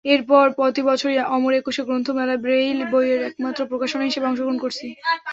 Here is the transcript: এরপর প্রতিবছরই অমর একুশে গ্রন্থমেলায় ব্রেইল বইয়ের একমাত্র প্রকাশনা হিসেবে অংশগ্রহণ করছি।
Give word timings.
এরপর 0.05 0.45
প্রতিবছরই 0.57 1.17
অমর 1.35 1.53
একুশে 1.53 1.81
গ্রন্থমেলায় 1.87 2.41
ব্রেইল 2.43 2.79
বইয়ের 2.91 3.21
একমাত্র 3.29 3.61
প্রকাশনা 3.71 4.03
হিসেবে 4.07 4.27
অংশগ্রহণ 4.27 4.57
করছি। 4.63 4.87